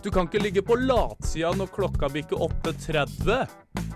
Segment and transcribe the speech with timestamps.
[0.00, 3.50] Du kan ikke ligge på latsida når klokka bikker 8.30.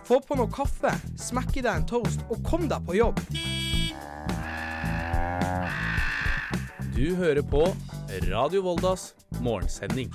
[0.04, 3.22] Få på noe kaffe, smekk i deg en toast og kom deg på jobb.
[6.92, 7.64] Du hører på
[8.28, 10.12] Radio Voldas morgensending.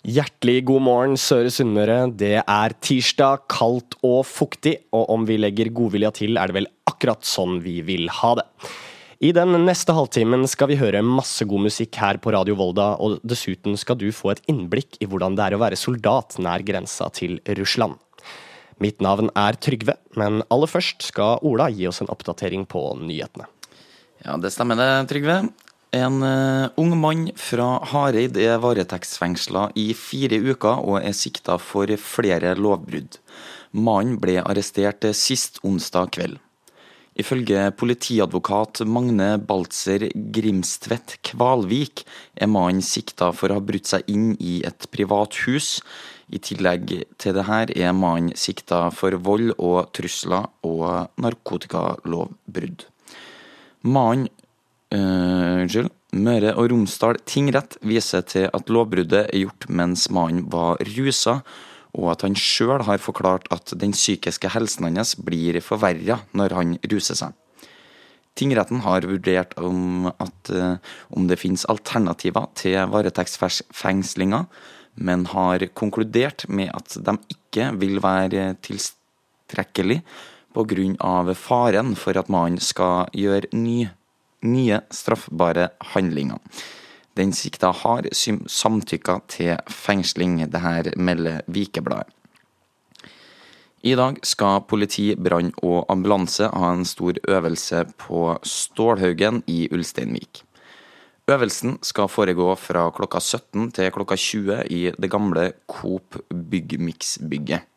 [0.00, 2.06] Hjertelig god morgen, Søre Sunnmøre.
[2.16, 6.72] Det er tirsdag, kaldt og fuktig, og om vi legger godvilja til, er det vel
[6.88, 8.48] akkurat sånn vi vil ha det.
[9.20, 13.18] I den neste halvtimen skal vi høre masse god musikk her på Radio Volda, og
[13.20, 17.10] dessuten skal du få et innblikk i hvordan det er å være soldat nær grensa
[17.12, 18.00] til Russland.
[18.80, 23.44] Mitt navn er Trygve, men aller først skal Ola gi oss en oppdatering på nyhetene.
[24.24, 25.42] Ja, det stemmer det, Trygve.
[25.92, 31.92] En uh, ung mann fra Hareid er varetektsfengsla i fire uker og er sikta for
[32.00, 33.20] flere lovbrudd.
[33.76, 36.40] Mannen ble arrestert sist onsdag kveld.
[37.18, 42.04] Ifølge politiadvokat Magne Baltzer Grimstvedt Kvalvik
[42.38, 45.80] er mannen sikta for å ha brutt seg inn i et privat hus.
[46.30, 52.86] I tillegg til det her er mannen sikta for vold og trusler og narkotikalovbrudd.
[53.82, 54.28] Mannen
[54.94, 55.96] øh, Unnskyld.
[56.10, 61.36] Møre og Romsdal tingrett viser til at lovbruddet er gjort mens mannen var rusa,
[61.96, 66.74] og at han sjøl har forklart at den psykiske helsen hans blir forverra når han
[66.92, 67.36] ruser seg.
[68.38, 70.50] Tingretten har vurdert om, at,
[71.10, 74.44] om det finnes alternativer til varetektsfengslinga,
[75.00, 80.00] men har konkludert med at de ikke vil være tilstrekkelig
[80.54, 81.34] pga.
[81.34, 83.88] faren for at mannen skal gjøre ny,
[84.42, 86.38] nye straffbare handlinger.
[87.20, 92.08] Den sikta har samtykka til fengsling, det her melder Vikebladet.
[93.84, 100.42] I dag skal politi, brann og ambulanse ha en stor øvelse på Stålhaugen i Ulsteinvik.
[101.28, 107.68] Øvelsen skal foregå fra klokka 17 til klokka 20 i det gamle Coop Byggmix-bygget.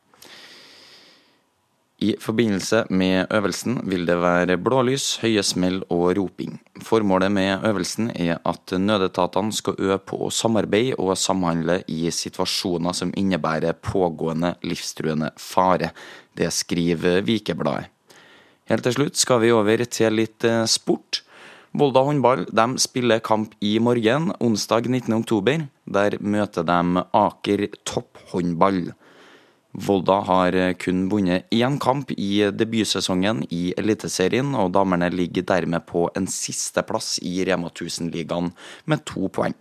[2.01, 6.57] I forbindelse med øvelsen vil det være blålys, høye smell og roping.
[6.81, 13.13] Formålet med øvelsen er at nødetatene skal øve på samarbeid og samhandle i situasjoner som
[13.15, 15.93] innebærer pågående livstruende fare.
[16.37, 17.87] Det skriver Vikebladet.
[18.71, 21.21] Helt til slutt skal vi over til litt eh, sport.
[21.73, 25.65] Volda håndball de spiller kamp i morgen, onsdag 19.10.
[25.85, 28.93] Der møter de Aker topphåndball.
[29.73, 36.05] Volda har kun vunnet én kamp i debutsesongen i Eliteserien, og damene ligger dermed på
[36.13, 38.51] en sisteplass i Rema 1000-ligaen
[38.85, 39.55] med to poeng.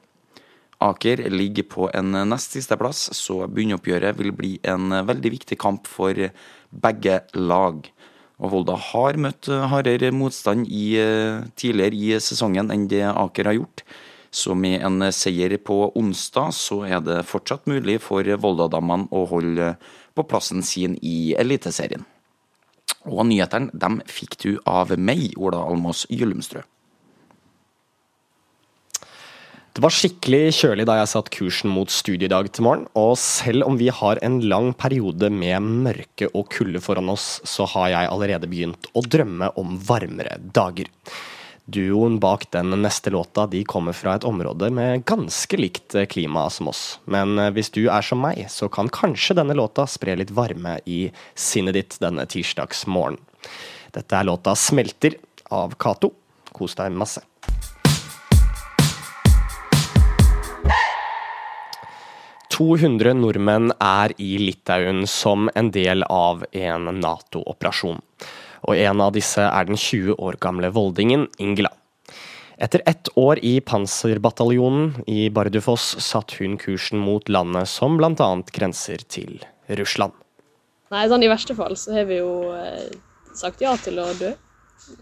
[0.82, 6.12] Aker ligger på en nest sisteplass, så bunnoppgjøret vil bli en veldig viktig kamp for
[6.84, 7.88] begge lag.
[8.42, 10.98] Og Volda har møtt hardere motstand i,
[11.56, 13.86] tidligere i sesongen enn det Aker har gjort.
[14.32, 19.74] Så med en seier på onsdag, så er det fortsatt mulig for Volda-damene å holde
[20.16, 22.06] på plassen sin i Eliteserien.
[23.04, 26.62] Og nyhetene dem fikk du av meg, Ola Almås Gyllumstrø.
[29.72, 33.78] Det var skikkelig kjølig da jeg satt kursen mot studiedag til morgen, og selv om
[33.80, 38.50] vi har en lang periode med mørke og kulde foran oss, så har jeg allerede
[38.52, 40.92] begynt å drømme om varmere dager.
[41.64, 46.68] Duoen bak den neste låta de kommer fra et område med ganske likt klima som
[46.72, 46.98] oss.
[47.04, 51.12] Men hvis du er som meg, så kan kanskje denne låta spre litt varme i
[51.38, 53.22] sinnet ditt denne tirsdagsmorgenen.
[53.94, 55.20] Dette er låta 'Smelter'
[55.50, 56.10] av Cato.
[56.52, 57.22] Kos deg masse.
[62.52, 68.02] «200 nordmenn er i Litauen som en del av en Nato-operasjon
[68.62, 71.72] og en av disse er den 20 år gamle voldingen Ingela.
[72.62, 78.28] Etter ett år i Panserbataljonen i Bardufoss satt hun kursen mot landet som bl.a.
[78.54, 80.14] grenser til Russland.
[80.92, 82.92] Nei, sånn I verste fall så har vi jo eh,
[83.34, 84.30] sagt ja til å dø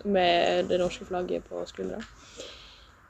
[0.08, 2.00] med det norske flagget på skuldra.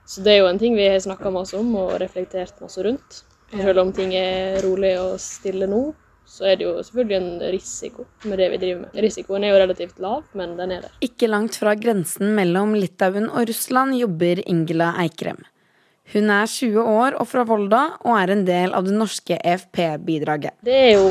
[0.09, 3.23] Så det er jo en ting vi har snakka masse om og reflektert masse rundt.
[3.51, 5.91] Selv om ting er rolig og stille nå,
[6.31, 8.99] så er det jo selvfølgelig en risiko med det vi driver med.
[9.03, 10.93] Risikoen er jo relativt lav, men den er der.
[11.03, 15.41] Ikke langt fra grensen mellom Litauen og Russland jobber Ingela Eikrem.
[16.13, 20.57] Hun er 20 år og fra Volda, og er en del av det norske EFP-bidraget.
[20.67, 21.11] Det er jo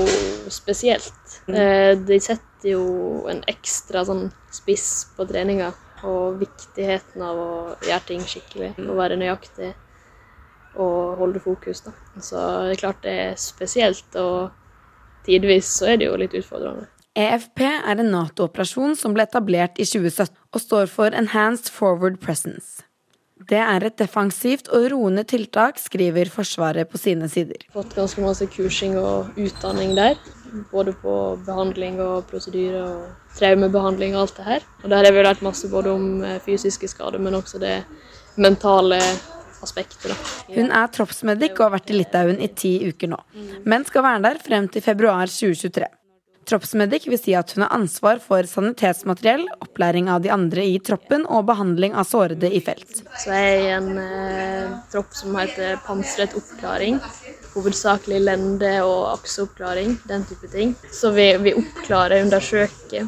[0.51, 1.35] spesielt.
[1.47, 2.83] Eh, de setter jo
[3.31, 5.71] en ekstra sånn spiss på treninga.
[6.07, 7.51] Og viktigheten av å
[7.83, 9.73] gjøre ting skikkelig og være nøyaktig
[10.79, 11.83] og holde fokus.
[11.83, 11.91] Da.
[12.23, 14.15] Så det er klart det er spesielt.
[14.15, 14.55] og
[15.29, 16.89] tidvis så er det jo litt utfordrende.
[17.19, 22.83] EFP er en Nato-operasjon som ble etablert i 2017 og står for Enhanced Forward Presence.
[23.49, 27.63] Det er et defensivt og roende tiltak, skriver Forsvaret på sine sider.
[27.73, 30.19] Fått ganske masse kursing og utdanning der.
[30.73, 31.13] Både på
[31.45, 34.67] behandling og prosedyre og traumebehandling og alt det her.
[34.83, 37.77] Og der har vi lært masse både om eh, fysiske skader, men også det
[38.37, 38.99] mentale
[39.65, 40.33] aspektet.
[40.53, 43.21] Hun er troppsmedic og har vært i Litauen i ti uker nå,
[43.69, 45.87] men skal være der frem til februar 2023.
[46.49, 51.27] Troppsmedic vil si at hun har ansvar for sanitetsmateriell, opplæring av de andre i troppen
[51.29, 53.03] og behandling av sårede i felt.
[53.21, 56.97] Så jeg er i en eh, tropp som heter pansret oppklaring.
[57.53, 60.73] Hovedsakelig lende- og akseoppklaring, den type ting.
[60.93, 63.05] Så vi, vi oppklarer, undersøker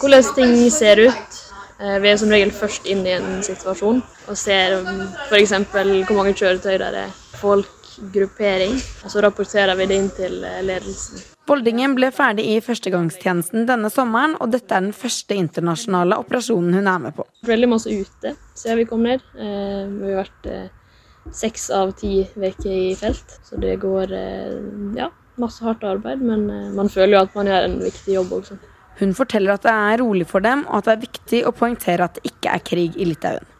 [0.00, 1.43] hvordan ting ser ut.
[1.80, 4.76] Eh, vi er som regel først inn i en situasjon og ser
[5.26, 5.54] f.eks.
[5.74, 7.70] hvor mange kjøretøy det er, folk,
[8.14, 8.76] gruppering.
[9.02, 11.24] Og så rapporterer vi det inn til eh, ledelsen.
[11.50, 16.88] Voldingen ble ferdig i førstegangstjenesten denne sommeren, og dette er den første internasjonale operasjonen hun
[16.88, 17.26] er med på.
[17.44, 19.26] Veldig masse ute siden vi kom ned.
[19.34, 20.48] Eh, vi har vært
[21.34, 24.10] seks av ti uker i felt, så det går
[24.96, 25.08] ja,
[25.40, 26.20] masse hardt arbeid.
[26.20, 26.46] Men
[26.76, 28.58] man føler jo at man gjør en viktig jobb også.
[29.00, 32.06] Hun forteller at det er rolig for dem, og at det er viktig å poengtere
[32.06, 33.50] at det ikke er krig i Litauen.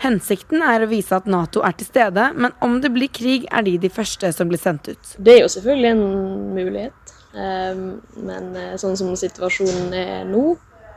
[0.00, 3.66] Hensikten er å vise at Nato er til stede, men om det blir krig, er
[3.66, 5.10] de de første som blir sendt ut.
[5.18, 6.04] Det er jo selvfølgelig en
[6.56, 7.82] mulighet, eh,
[8.30, 10.54] men eh, sånn som situasjonen er nå,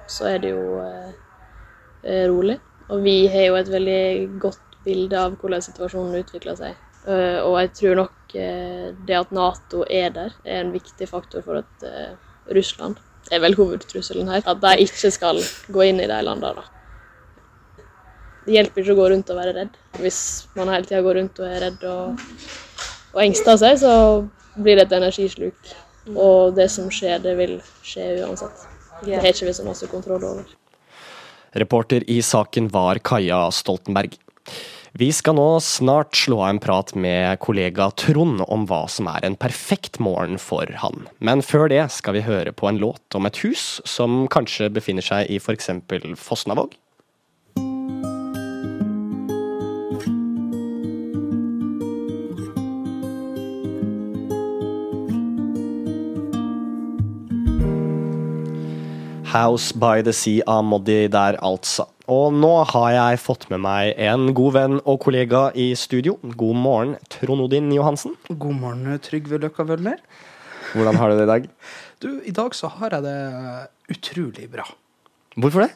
[0.08, 2.62] så er det jo eh, rolig.
[2.94, 4.04] Og vi har jo et veldig
[4.44, 6.80] godt bilde av hvordan situasjonen utvikler seg.
[7.04, 11.84] Og jeg tror nok det at Nato er der, er en viktig faktor for at
[12.56, 13.00] Russland
[13.32, 14.44] er vel hovedtrusselen her.
[14.46, 15.42] At de ikke skal
[15.72, 16.66] gå inn i de landene.
[18.44, 19.78] Det hjelper ikke å gå rundt og være redd.
[20.04, 20.20] Hvis
[20.58, 22.26] man hele tida går rundt og er redd og,
[23.14, 23.94] og engster seg, så
[24.60, 25.72] blir det et energisluk.
[26.12, 27.56] Og det som skjer, det vil
[27.86, 28.68] skje uansett.
[29.04, 30.52] Det har ikke vi så masse kontroll over.
[31.56, 34.18] Reporter i saken var Kaja Stoltenberg.
[34.94, 39.26] Vi skal nå snart slå av en prat med kollega Trond om hva som er
[39.26, 41.08] en perfekt morgen for han.
[41.18, 45.02] Men før det skal vi høre på en låt om et hus som kanskje befinner
[45.02, 45.72] seg i f.eks.
[46.22, 46.78] Fosnavåg.
[59.34, 61.90] House by the Sea av Moddi der, altså.
[62.12, 66.18] Og nå har jeg fått med meg en god venn og kollega i studio.
[66.36, 68.18] God morgen, Trond Odin Johansen.
[68.28, 70.02] God morgen, Trygve Løkka Wølner.
[70.74, 71.50] Hvordan har du det i dag?
[72.04, 74.66] Du, i dag så har jeg det utrolig bra.
[75.40, 75.70] Hvorfor det?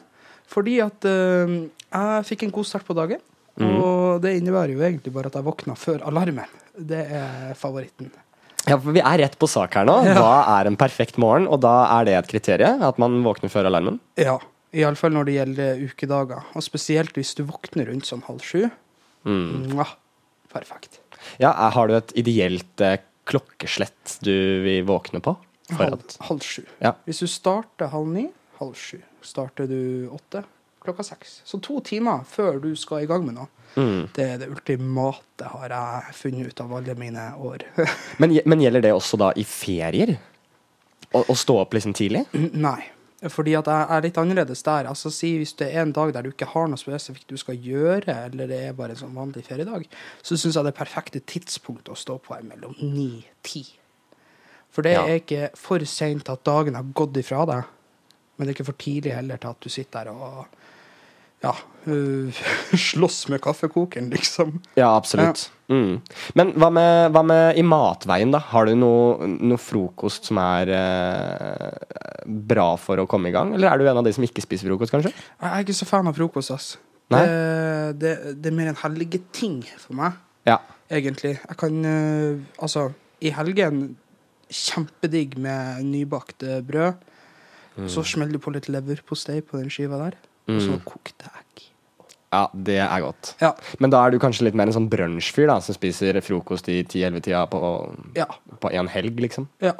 [0.52, 3.22] Fordi at uh, jeg fikk en god start på dagen.
[3.56, 3.70] Mm.
[3.78, 6.52] Og det innebærer jo egentlig bare at jeg våkna før alarmen.
[6.76, 8.10] Det er favoritten.
[8.68, 9.96] Ja, for Vi er rett på sak her nå.
[10.04, 11.48] Hva er en perfekt morgen?
[11.48, 12.84] Og da er det et kriterium?
[12.84, 13.96] At man våkner før alarmen?
[14.20, 14.36] Ja.
[14.76, 16.48] Iallfall når det gjelder ukedager.
[16.56, 18.66] Og spesielt hvis du våkner rundt sånn halv sju.
[19.28, 19.70] Mm.
[19.72, 19.94] Mwah,
[20.52, 21.00] perfekt.
[21.40, 24.34] Ja, Har du et ideelt eh, klokkeslett du
[24.64, 25.36] vil våkne på?
[25.76, 26.62] Halv, halv, sju.
[26.80, 26.94] Ja.
[27.04, 28.28] Hvis du starter halv ni,
[28.60, 29.00] halv sju.
[29.24, 30.44] Starter du åtte,
[30.84, 31.40] klokka seks.
[31.44, 33.50] Så to timer før du skal i gang med noe.
[33.76, 34.08] Mm.
[34.16, 37.66] Det er det ultimate, har jeg funnet ut av alle mine år.
[38.22, 40.16] men, men, gjelder det også da i ferier?
[41.12, 42.24] Å, å stå opp liksom tidlig?
[42.32, 42.80] Nei.
[43.26, 44.86] Fordi at jeg er litt annerledes der.
[44.86, 47.58] Altså Si hvis det er en dag der du ikke har noe spesifikt du skal
[47.58, 49.88] gjøre, eller det er bare en sånn vanlig feriedag,
[50.22, 53.64] så syns jeg det perfekte tidspunktet å stå på er mellom ni-ti.
[54.70, 55.02] For det ja.
[55.02, 57.74] er ikke for seint at dagen har gått ifra deg,
[58.36, 60.58] men det er ikke for tidlig heller til at du sitter der og
[61.40, 61.54] ja,
[61.86, 62.40] uh,
[62.76, 64.58] slåss med kaffekoken, liksom.
[64.74, 65.50] Ja, absolutt.
[65.68, 65.74] Ja.
[65.74, 66.00] Mm.
[66.34, 68.40] Men hva med, hva med, i matveien, da?
[68.50, 73.52] Har du noe, noe frokost som er eh, bra for å komme i gang?
[73.54, 75.12] Eller er du en av de som ikke spiser frokost, kanskje?
[75.12, 76.70] Jeg er ikke så fan av frokost, ass.
[77.08, 77.20] Det,
[78.00, 80.16] det, det, er mer en helgeting for meg,
[80.48, 80.58] ja.
[80.92, 81.36] egentlig.
[81.36, 82.88] Jeg kan uh, Altså,
[83.24, 83.90] i helgen
[84.48, 87.04] kjempedigg med nybakt brød.
[87.78, 87.88] Mm.
[87.92, 90.16] Så smeller du på litt leverpostei på den skiva der.
[90.48, 90.82] Og så mm.
[90.88, 91.66] kokte egg.
[92.32, 93.32] Ja, det er godt.
[93.40, 93.52] Ja.
[93.80, 97.46] Men da er du kanskje litt mer en sånn brunsjfyr, som spiser frokost i 10-11-tida
[97.52, 97.60] på,
[98.16, 98.28] ja.
[98.60, 99.48] på en helg, liksom?
[99.64, 99.74] Ja.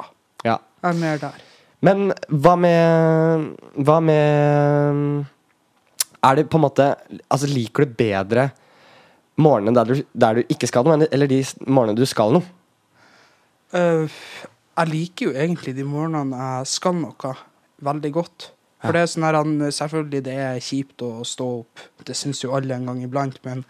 [0.45, 0.57] ja.
[0.81, 1.45] Jeg er mer der.
[1.85, 3.45] Men hva med
[3.87, 5.21] Hva med
[6.27, 6.87] Er det på en måte
[7.31, 8.49] Altså, liker du bedre
[9.39, 12.43] morgenene der du, der du ikke skal noe, eller de morgenene du skal noe?
[13.71, 14.03] Uh,
[14.75, 17.31] jeg liker jo egentlig de morgenene jeg skal noe,
[17.87, 18.49] veldig godt.
[18.79, 19.41] For det er sånn her,
[19.75, 23.65] Selvfølgelig det er kjipt å stå opp, det syns jo alle en gang iblant, men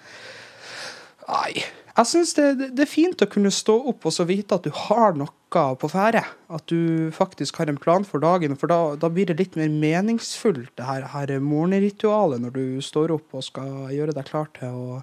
[1.27, 1.65] nei.
[1.99, 4.71] Jeg syns det, det, er fint å kunne stå opp og så vite at du
[4.71, 6.21] har noe på ferde.
[6.53, 8.55] At du faktisk har en plan for dagen.
[8.55, 13.11] For da, da blir det litt mer meningsfullt, det her, her morgenritualet, når du står
[13.17, 15.01] opp og skal gjøre deg klar til å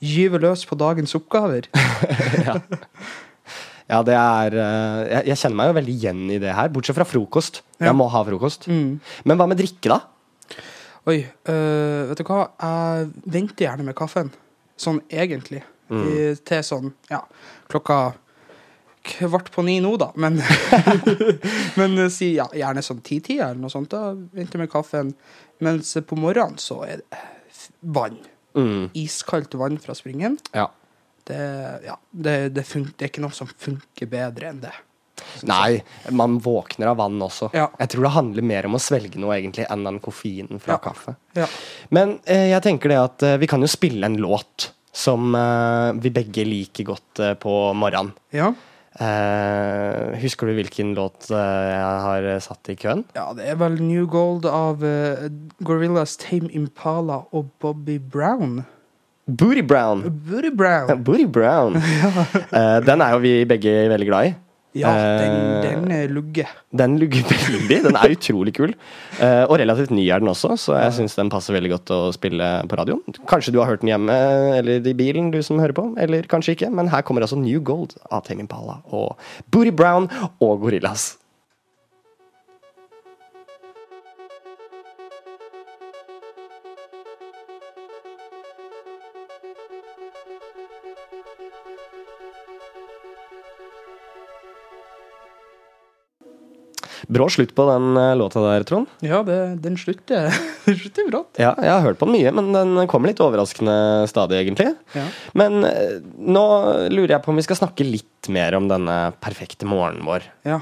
[0.00, 1.68] gyve løs på dagens oppgaver.
[2.46, 2.60] Ja,
[3.88, 7.06] det er eh, jeg, jeg kjenner meg jo veldig igjen i det her, bortsett fra
[7.08, 7.62] frokost.
[7.78, 7.88] Ja.
[7.88, 8.68] Jeg må ha frokost.
[8.68, 8.98] Mm.
[9.24, 10.02] Men hva med drikke, da?
[11.08, 12.42] Oi, øh, vet du hva?
[12.60, 14.32] Jeg venter gjerne med kaffen.
[14.78, 15.64] Sånn egentlig.
[15.88, 17.22] I, til sånn, ja,
[17.72, 18.12] klokka
[19.08, 20.10] kvart på ni nå, da.
[20.20, 20.36] Men,
[21.80, 23.94] men øh, si ja, gjerne sånn ti-tida eller noe sånt.
[23.94, 25.14] Da venter med kaffen.
[25.64, 27.22] Mens på morgenen så er det
[27.80, 28.20] vann.
[28.58, 30.36] Mm, Iskaldt vann fra springen.
[30.52, 30.68] ja.
[31.28, 31.38] Det,
[31.86, 34.74] ja, det, det, det er ikke noe som funker bedre enn det.
[35.50, 35.80] Nei,
[36.14, 37.48] man våkner av vann også.
[37.52, 37.66] Ja.
[37.82, 40.80] Jeg tror det handler mer om å svelge noe egentlig enn den koffeinen fra Ja.
[40.88, 41.16] kaffe.
[41.36, 41.48] Ja.
[41.94, 45.90] Men eh, jeg tenker det at eh, vi kan jo spille en låt som eh,
[46.00, 48.14] vi begge liker godt eh, på morgenen.
[48.34, 48.52] Ja.
[48.98, 53.04] Eh, husker du hvilken låt eh, jeg har satt i køen?
[53.18, 55.28] ja, det er vel New Gold av uh,
[55.66, 58.62] Gorillas Tame Impala og Bobby Brown.
[59.28, 60.02] Booty Brown.
[60.24, 61.02] Booty Brown.
[61.04, 61.76] Booty Brown.
[62.56, 64.36] uh, den er jo vi begge veldig glad i.
[64.76, 66.44] Ja, den, Eh, den er lugge.
[66.76, 67.78] Den lugger veldig.
[67.86, 68.74] Den er utrolig kul.
[69.20, 72.00] Eh, og relativt ny er den også, så jeg syns den passer veldig godt å
[72.14, 73.16] spille på radioen.
[73.30, 74.18] Kanskje du har hørt den hjemme
[74.58, 76.70] eller i bilen, du som hører på, eller kanskje ikke.
[76.74, 79.16] Men her kommer altså New Gold av Tame Impala og
[79.50, 81.14] Booty Brown og Gorillas.
[97.08, 98.90] Brå slutt på den eh, låta der, Trond.
[99.00, 100.28] Ja, det, den slutter,
[100.64, 101.40] slutter brått.
[101.40, 104.74] Ja, jeg har hørt på den mye, men den kommer litt overraskende stadig, egentlig.
[104.92, 105.06] Ja.
[105.38, 106.44] Men eh, nå
[106.92, 110.28] lurer jeg på om vi skal snakke litt mer om denne perfekte morgenen vår.
[110.48, 110.60] Ja.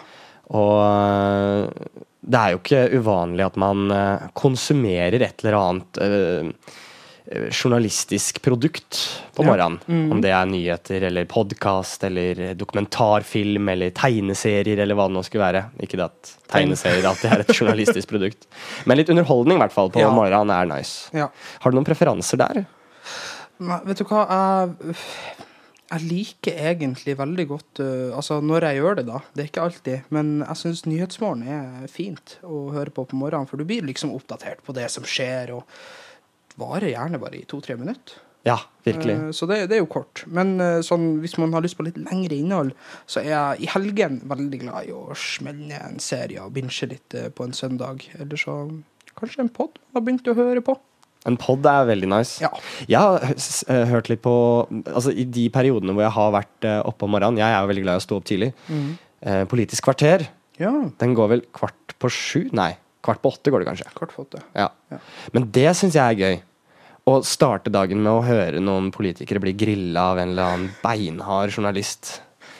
[0.54, 3.90] Og eh, det er jo ikke uvanlig at man
[4.34, 6.00] konsumerer et eller annet
[7.50, 8.98] journalistisk produkt
[9.34, 9.48] på Ja.
[9.50, 9.78] morgenen.
[9.88, 10.12] Mm.
[10.12, 15.44] Om det er nyheter eller podkast eller dokumentarfilm eller tegneserier eller hva det nå skulle
[15.46, 15.64] være.
[15.82, 18.46] Ikke det at tegneserier alltid er et journalistisk produkt.
[18.86, 20.10] Men litt underholdning i hvert fall på Ja.
[20.10, 21.10] morgenen er nice.
[21.12, 21.28] ja.
[21.60, 22.66] Har du noen preferanser der?
[23.58, 24.96] Nei, vet du hva, jeg,
[25.90, 29.20] jeg liker egentlig veldig godt uh, Altså, når jeg gjør det, da.
[29.34, 30.02] Det er ikke alltid.
[30.10, 34.12] Men jeg syns Nyhetsmorgen er fint å høre på på morgenen, for du blir liksom
[34.14, 35.64] oppdatert på det som skjer, og
[36.60, 38.22] varer gjerne bare i to-tre minutter.
[38.46, 39.14] Ja, virkelig.
[39.14, 40.22] Eh, Så det, det er jo kort.
[40.30, 42.74] Men eh, sånn, hvis man har lyst på litt lengre innhold,
[43.10, 46.86] så er jeg i helgen veldig glad i å smelle ned en serie og binche
[46.92, 48.04] litt eh, på en søndag.
[48.20, 48.60] Eller så
[49.18, 50.76] kanskje en pod man har begynt å høre på.
[51.26, 52.38] En pod er veldig nice.
[52.44, 52.52] Ja.
[52.86, 54.32] Jeg har hørt litt på
[54.92, 57.82] Altså I de periodene hvor jeg har vært oppe om morgenen Jeg er jo veldig
[57.82, 58.52] glad i å stå opp tidlig.
[58.70, 58.92] Mm.
[59.50, 60.28] Politisk kvarter.
[60.62, 60.70] Ja,
[61.02, 62.44] Den går vel kvart på sju?
[62.54, 63.88] Nei, kvart på åtte går det kanskje.
[63.96, 64.42] Kvart på åtte.
[64.58, 64.68] Ja.
[64.92, 64.98] Ja.
[65.34, 66.36] Men det syns jeg er gøy.
[67.06, 71.52] Å starte dagen med å høre noen politikere bli grilla av en eller annen beinhard
[71.54, 72.16] journalist.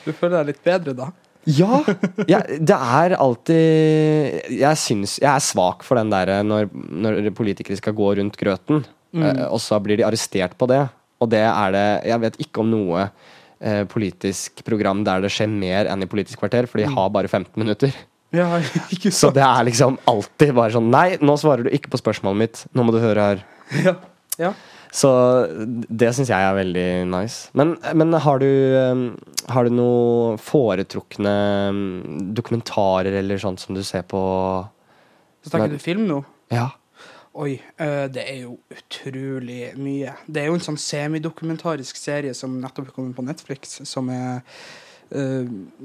[0.07, 1.09] Du føler deg litt bedre da?
[1.47, 1.81] Ja!
[2.31, 7.77] jeg- det er alltid Jeg syns Jeg er svak for den derre når, når politikere
[7.79, 8.81] skal gå rundt grøten,
[9.15, 10.81] eh, og så blir de arrestert på det.
[11.23, 13.05] Og det er det Jeg vet ikke om noe
[13.59, 17.27] eh, politisk program der det skjer mer enn i Politisk kvarter, for de har bare
[17.31, 17.95] 15 minutter.
[18.35, 18.47] Ja,
[18.95, 19.37] ikke Så sant?
[19.37, 22.63] det er liksom alltid bare sånn Nei, nå svarer du ikke på spørsmålet mitt.
[22.75, 23.45] Nå må du høre her.
[23.83, 23.93] Ja.
[24.39, 24.51] ja.
[24.93, 25.11] Så
[25.67, 27.51] det syns jeg er veldig nice.
[27.57, 29.05] Men, men har du um,
[29.51, 31.35] Har du noe foretrukne
[31.69, 31.85] um,
[32.35, 34.21] dokumentarer eller sånt som du ser på
[35.43, 36.21] Så tenker du film nå?
[36.53, 36.69] Ja.
[37.37, 40.15] Oi, eh, det er jo utrolig mye.
[40.25, 44.39] Det er jo en sånn semidokumentarisk serie som nettopp kom på Netflix, som er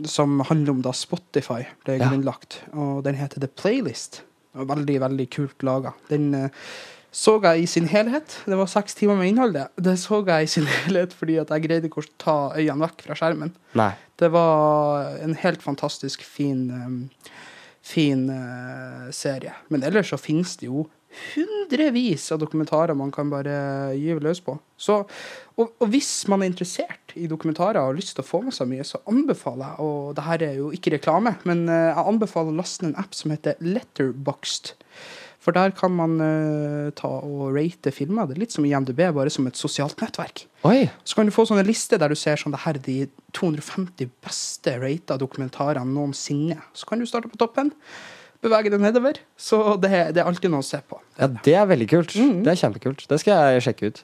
[0.08, 2.08] Som handler om da Spotify ble Ja.
[2.10, 2.60] grunnlagt.
[2.74, 4.22] Og den heter The Playlist.
[4.52, 5.94] Veldig, veldig kult laga.
[6.10, 6.48] Den eh,
[7.12, 8.38] så jeg i sin helhet.
[8.48, 9.66] Det var seks timer med innhold, det.
[9.76, 13.04] Det så jeg i sin helhet fordi at jeg greide ikke å ta øynene vekk
[13.06, 13.52] fra skjermen.
[13.76, 13.90] Nei.
[14.20, 17.10] Det var en helt fantastisk fin, um,
[17.84, 19.52] fin uh, serie.
[19.68, 20.86] Men ellers så finnes det jo
[21.32, 23.54] hundrevis av dokumentarer man kan bare
[23.98, 24.56] gyve løs på.
[24.80, 25.02] Så,
[25.56, 28.56] og, og hvis man er interessert i dokumentarer og har lyst til å få med
[28.56, 32.06] seg mye, så anbefaler jeg, og det her er jo ikke reklame, men uh, jeg
[32.12, 34.74] anbefaler å laste en app som heter Letterboxd.
[35.42, 38.28] For der kan man uh, ta og rate filmer.
[38.28, 40.44] Det er litt som i MDB, bare som et sosialt nettverk.
[40.68, 40.86] Oi!
[41.02, 42.98] Så kan du få sånne lister der du ser sånn, det her er de
[43.34, 46.60] 250 beste rata dokumentarene noensinne.
[46.78, 47.74] Så kan du starte på toppen.
[48.42, 49.18] Bevege det nedover.
[49.38, 50.98] Så det, det er alltid noe å se på.
[51.20, 52.14] Ja, Det er veldig kult.
[52.16, 53.04] Det er kjempekult.
[53.10, 54.00] Det skal jeg sjekke ut.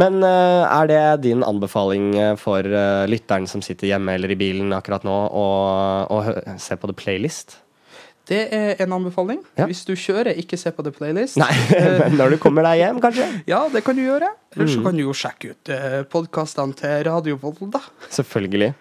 [0.00, 4.38] Men uh, er det din anbefaling eh, for uh, lytteren som sitter hjemme eller i
[4.40, 6.22] bilen akkurat nå, å,
[6.62, 7.58] se på The Playlist?
[8.30, 9.40] Det er en anbefaling.
[9.58, 9.66] Ja.
[9.68, 11.36] Hvis du kjører, ikke se på The Playlist.
[11.42, 11.50] Nei,
[12.04, 13.26] men når du kommer deg hjem, kanskje?
[13.52, 14.30] Ja, det kan du gjøre.
[14.54, 14.74] Eller Mm.
[14.76, 15.72] så kan du jo sjekke ut
[16.12, 17.80] podkastene til Radio Volda.
[18.14, 18.74] Selvfølgelig.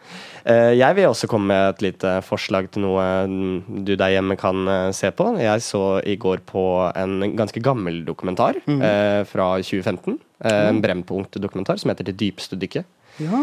[0.45, 4.37] Eh, Jeg vil også komme med et lite forslag til noe mm, du der hjemme
[4.39, 5.27] kan eh, se på.
[5.41, 8.81] Jeg så i går på en ganske gammel dokumentar mm.
[9.29, 10.17] fra 2015.
[10.43, 12.85] Eh, En Brennpunkt-dokumentar som heter Det dypeste dykket.
[13.21, 13.41] Ja.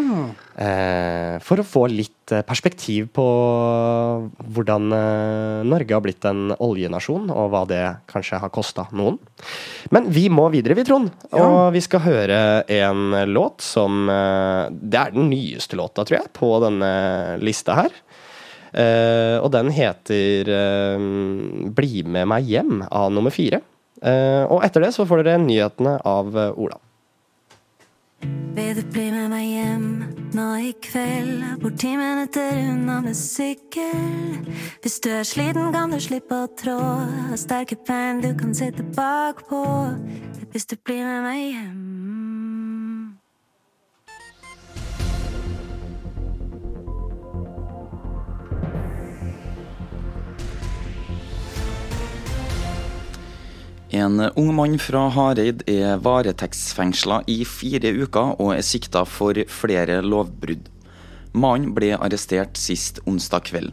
[0.59, 3.27] Eh, for å få litt eh, perspektiv på
[4.55, 9.21] hvordan eh, Norge har blitt en oljenasjon, og hva det kanskje har kosta noen.
[9.95, 11.13] Men vi må videre, vi, Trond.
[11.39, 16.51] Og vi skal høre en låt som Det er den nyeste låta, tror jeg, på
[16.65, 16.91] denne
[17.43, 17.95] lista her.
[18.73, 20.45] Eh, og den heter
[21.73, 23.63] 'Bli med meg hjem' av nummer fire.
[24.03, 26.79] Eh, og etter det så får dere nyhetene av Ola.
[28.21, 29.85] Vil du bli med meg hjem
[30.35, 31.45] nå i kveld?
[31.63, 34.49] Bort ti minutter unna med sykkel.
[34.83, 36.79] Hvis du er sliten, kan du slippe å trå.
[37.31, 39.63] Har sterke bein du kan sitte bakpå.
[40.51, 42.48] Hvis du blir med meg hjem.
[53.91, 60.03] En ung mann fra Hareid er varetektsfengsla i fire uker og er sikta for flere
[60.05, 60.67] lovbrudd.
[61.33, 63.73] Mannen ble arrestert sist onsdag kveld.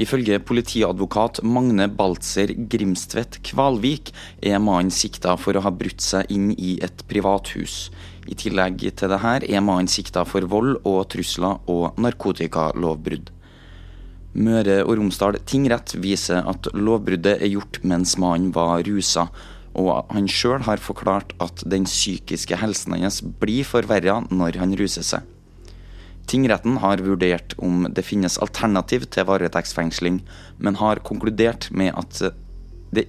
[0.00, 6.52] Ifølge politiadvokat Magne Baltzer Grimstvedt Kvalvik er mannen sikta for å ha brutt seg inn
[6.56, 7.90] i et privathus.
[8.24, 13.34] I tillegg til dette er mannen sikta for vold og trusler og narkotikalovbrudd.
[14.38, 19.26] Møre og Romsdal tingrett viser at lovbruddet er gjort mens mannen var rusa,
[19.78, 25.06] og han sjøl har forklart at den psykiske helsen hans blir forverra når han ruser
[25.06, 25.26] seg.
[26.28, 30.20] Tingretten har vurdert om det finnes alternativ til varetektsfengsling,
[30.58, 32.34] men har konkludert med at
[32.92, 33.06] de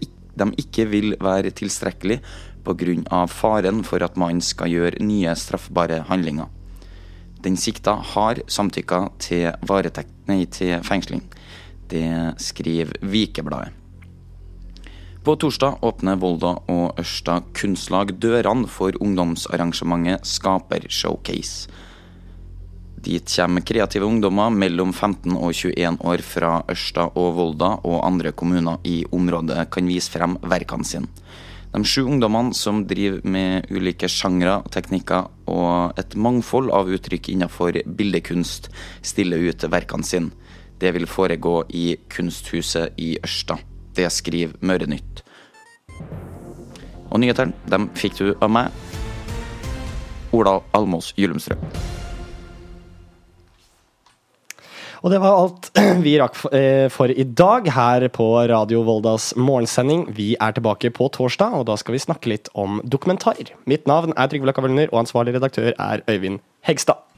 [0.64, 2.22] ikke vil være tilstrekkelig
[2.64, 3.26] pga.
[3.28, 6.48] faren for at mannen skal gjøre nye straffbare handlinger.
[7.43, 11.23] Den sikta har samtykka til, varetekt, nei, til fengsling.
[11.89, 13.75] Det skriver Vikebladet.
[15.23, 21.67] På torsdag åpner Volda og Ørsta kunstlag dørene for ungdomsarrangementet Skapershowcase.
[22.99, 28.32] Dit kommer kreative ungdommer mellom 15 og 21 år fra Ørsta og Volda og andre
[28.32, 31.12] kommuner i området kan vise frem verkene sine.
[31.69, 37.77] De sju ungdommene som driver med ulike sjangre, teknikker og et mangfold av uttrykk innenfor
[37.86, 38.71] bildekunst,
[39.05, 40.34] stiller ut verkene sine.
[40.79, 43.60] Det vil foregå i Kunsthuset i Ørsta.
[43.93, 45.21] Det skriver Mørenytt.
[47.10, 48.73] Og nyhetene dem fikk du av meg,
[50.34, 51.88] Ola Almås Gyllumstrøm.
[55.00, 55.70] Og det var alt
[56.06, 60.08] vi rakk eh, for i dag her på Radio Voldas morgensending.
[60.16, 63.54] Vi er tilbake på torsdag, og da skal vi snakke litt om dokumentar.
[63.70, 67.09] Mitt navn er Trygve Løkka og ansvarlig redaktør er Øyvind Hegstad.